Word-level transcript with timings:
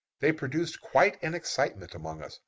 They 0.19 0.31
produced 0.31 0.81
quite 0.81 1.21
an 1.21 1.35
excitement 1.35 1.93
among 1.93 2.23
us. 2.23 2.39